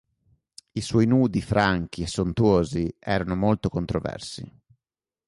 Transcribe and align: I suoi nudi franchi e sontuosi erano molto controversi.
I 0.71 0.81
suoi 0.81 1.05
nudi 1.05 1.43
franchi 1.43 2.01
e 2.01 2.07
sontuosi 2.07 2.91
erano 2.97 3.35
molto 3.35 3.69
controversi. 3.69 4.51